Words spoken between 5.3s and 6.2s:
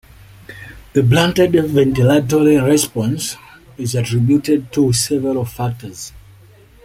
factors.